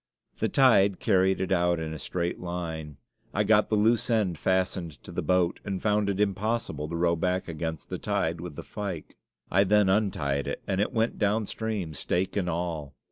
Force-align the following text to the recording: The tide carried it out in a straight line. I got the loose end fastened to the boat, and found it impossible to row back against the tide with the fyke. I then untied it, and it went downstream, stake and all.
The 0.39 0.49
tide 0.49 0.99
carried 0.99 1.39
it 1.39 1.51
out 1.51 1.79
in 1.79 1.93
a 1.93 1.99
straight 1.99 2.39
line. 2.39 2.97
I 3.35 3.43
got 3.43 3.69
the 3.69 3.75
loose 3.75 4.09
end 4.09 4.35
fastened 4.39 4.93
to 5.03 5.11
the 5.11 5.21
boat, 5.21 5.59
and 5.63 5.79
found 5.79 6.09
it 6.09 6.19
impossible 6.19 6.89
to 6.89 6.95
row 6.95 7.15
back 7.15 7.47
against 7.47 7.89
the 7.89 7.99
tide 7.99 8.41
with 8.41 8.55
the 8.55 8.63
fyke. 8.63 9.15
I 9.51 9.63
then 9.63 9.89
untied 9.89 10.47
it, 10.47 10.63
and 10.65 10.81
it 10.81 10.91
went 10.91 11.19
downstream, 11.19 11.93
stake 11.93 12.35
and 12.35 12.49
all. 12.49 12.95